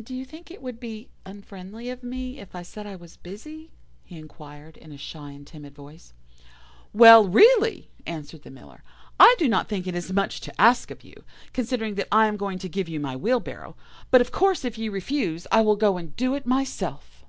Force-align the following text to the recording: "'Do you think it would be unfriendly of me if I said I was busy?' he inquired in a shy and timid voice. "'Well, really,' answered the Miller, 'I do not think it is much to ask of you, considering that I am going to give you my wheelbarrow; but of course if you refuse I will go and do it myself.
"'Do 0.00 0.14
you 0.14 0.24
think 0.24 0.48
it 0.48 0.62
would 0.62 0.78
be 0.78 1.08
unfriendly 1.24 1.90
of 1.90 2.04
me 2.04 2.38
if 2.38 2.54
I 2.54 2.62
said 2.62 2.86
I 2.86 2.94
was 2.94 3.16
busy?' 3.16 3.72
he 4.04 4.16
inquired 4.16 4.76
in 4.76 4.92
a 4.92 4.96
shy 4.96 5.32
and 5.32 5.44
timid 5.44 5.74
voice. 5.74 6.12
"'Well, 6.92 7.26
really,' 7.26 7.90
answered 8.06 8.42
the 8.44 8.50
Miller, 8.52 8.84
'I 9.18 9.34
do 9.40 9.48
not 9.48 9.68
think 9.68 9.88
it 9.88 9.96
is 9.96 10.12
much 10.12 10.40
to 10.42 10.60
ask 10.60 10.92
of 10.92 11.02
you, 11.02 11.24
considering 11.52 11.96
that 11.96 12.06
I 12.12 12.28
am 12.28 12.36
going 12.36 12.60
to 12.60 12.68
give 12.68 12.88
you 12.88 13.00
my 13.00 13.16
wheelbarrow; 13.16 13.74
but 14.12 14.20
of 14.20 14.30
course 14.30 14.64
if 14.64 14.78
you 14.78 14.92
refuse 14.92 15.48
I 15.50 15.62
will 15.62 15.74
go 15.74 15.96
and 15.96 16.14
do 16.14 16.34
it 16.36 16.46
myself. 16.46 17.24